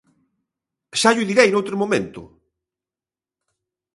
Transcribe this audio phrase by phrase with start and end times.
[0.99, 2.21] ¡Xa llo direi noutro momento!